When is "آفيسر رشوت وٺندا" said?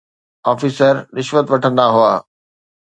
0.51-1.85